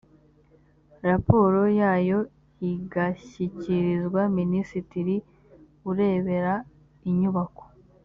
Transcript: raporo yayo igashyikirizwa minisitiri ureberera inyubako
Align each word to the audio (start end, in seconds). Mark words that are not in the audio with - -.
raporo 1.07 1.61
yayo 1.79 2.19
igashyikirizwa 2.71 4.21
minisitiri 4.37 5.15
ureberera 5.89 6.55
inyubako 7.09 7.63